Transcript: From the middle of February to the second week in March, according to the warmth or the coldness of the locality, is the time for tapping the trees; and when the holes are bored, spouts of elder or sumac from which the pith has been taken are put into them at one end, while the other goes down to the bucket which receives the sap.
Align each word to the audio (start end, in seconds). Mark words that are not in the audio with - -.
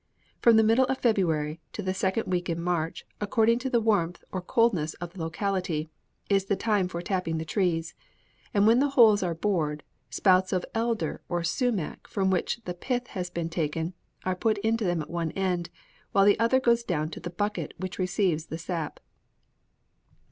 From 0.41 0.55
the 0.57 0.63
middle 0.63 0.85
of 0.85 0.97
February 0.97 1.59
to 1.73 1.83
the 1.83 1.93
second 1.93 2.25
week 2.25 2.49
in 2.49 2.59
March, 2.59 3.05
according 3.19 3.59
to 3.59 3.69
the 3.69 3.79
warmth 3.79 4.23
or 4.31 4.39
the 4.39 4.47
coldness 4.47 4.95
of 4.95 5.13
the 5.13 5.19
locality, 5.19 5.89
is 6.27 6.45
the 6.45 6.55
time 6.55 6.87
for 6.87 7.03
tapping 7.03 7.37
the 7.37 7.45
trees; 7.45 7.93
and 8.51 8.65
when 8.65 8.79
the 8.79 8.89
holes 8.97 9.21
are 9.21 9.35
bored, 9.35 9.83
spouts 10.09 10.53
of 10.53 10.65
elder 10.73 11.21
or 11.29 11.43
sumac 11.43 12.07
from 12.07 12.31
which 12.31 12.61
the 12.65 12.73
pith 12.73 13.09
has 13.09 13.29
been 13.29 13.47
taken 13.47 13.93
are 14.25 14.33
put 14.35 14.57
into 14.63 14.83
them 14.85 15.03
at 15.03 15.09
one 15.11 15.29
end, 15.33 15.69
while 16.13 16.25
the 16.25 16.39
other 16.39 16.59
goes 16.59 16.83
down 16.83 17.11
to 17.11 17.19
the 17.19 17.29
bucket 17.29 17.75
which 17.77 17.99
receives 17.99 18.47
the 18.47 18.57
sap. 18.57 18.99